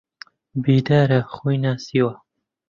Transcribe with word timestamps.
بێدارە، 0.63 1.19
خۆی 1.33 1.57
ناسیوە 1.65 2.13